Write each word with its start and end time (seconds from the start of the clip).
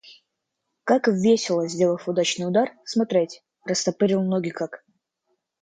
Как 0.83 1.07
весело, 1.07 1.67
сделав 1.67 2.07
удачный 2.09 2.47
удар, 2.47 2.71
смотреть, 2.85 3.43
растопырил 3.67 4.23
ноги 4.23 4.49
как. 4.49 4.83